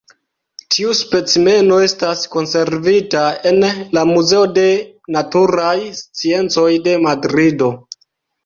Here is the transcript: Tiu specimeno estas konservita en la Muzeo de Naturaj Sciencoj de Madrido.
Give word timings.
Tiu 0.75 0.93
specimeno 0.99 1.75
estas 1.87 2.23
konservita 2.35 3.25
en 3.51 3.67
la 3.99 4.05
Muzeo 4.13 4.41
de 4.57 4.65
Naturaj 5.19 5.77
Sciencoj 6.03 6.69
de 6.89 6.97
Madrido. 7.09 7.71